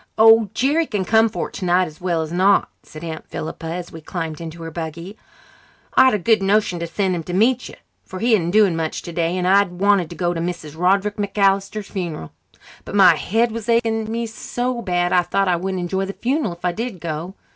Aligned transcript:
"Oh, 0.17 0.49
Jerry 0.55 0.87
can 0.87 1.05
come 1.05 1.29
for 1.29 1.49
it 1.49 1.53
tonight 1.53 1.85
as 1.85 2.01
well 2.01 2.23
as 2.23 2.31
not," 2.33 2.71
said 2.81 3.03
Aunt 3.03 3.27
Philippa, 3.29 3.67
as 3.67 3.91
we 3.91 4.01
climbed 4.01 4.41
into 4.41 4.63
her 4.63 4.71
buggy. 4.71 5.15
"I'd 5.93 6.15
a 6.15 6.17
good 6.17 6.41
notion 6.41 6.79
to 6.79 6.87
send 6.87 7.13
him 7.15 7.21
to 7.21 7.33
meet 7.35 7.69
you, 7.69 7.75
for 8.03 8.17
he 8.17 8.33
isn't 8.33 8.49
doing 8.49 8.75
much 8.75 9.03
today, 9.03 9.37
and 9.37 9.47
I 9.47 9.63
wanted 9.65 10.09
to 10.09 10.15
go 10.15 10.33
to 10.33 10.41
Mrs. 10.41 10.75
Roderick 10.75 11.19
MacAllister's 11.19 11.89
funeral. 11.91 12.31
But 12.83 12.95
my 12.95 13.13
head 13.15 13.51
was 13.51 13.69
aching 13.69 14.11
me 14.11 14.25
so 14.25 14.81
bad 14.81 15.13
I 15.13 15.21
thought 15.21 15.47
I 15.47 15.55
wouldn't 15.55 15.81
enjoy 15.81 16.05
the 16.05 16.13
funeral 16.13 16.53
if 16.53 16.65
I 16.65 16.71
did 16.71 16.99
go. 16.99 17.35